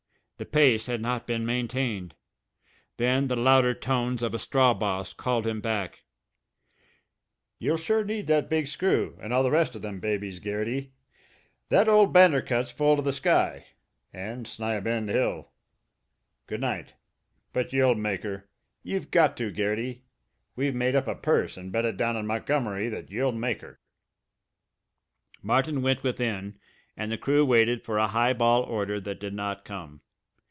[0.37, 2.15] The pace had not been maintained.
[2.97, 5.99] Then the louder tones of a straw boss called him back:
[7.59, 10.93] "You'll sure need that big screw and all the rest of them babies, Garrity.
[11.69, 13.67] That ole Bander Cut's full to the sky
[14.11, 15.51] and Sni a bend Hill!
[16.47, 16.95] Good night!
[17.53, 18.49] But you'll make 'er.
[18.81, 20.05] You've got to, Garrity;
[20.55, 23.79] we've made up a purse an' bet it down in Montgomery that you'll make 'er!"
[25.43, 26.57] Martin went within
[26.97, 30.01] and the crew waited for a high ball order that did not come.